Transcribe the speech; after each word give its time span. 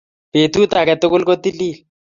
Betut 0.33 0.71
aketukul 0.81 1.23
kotililil 1.29 1.79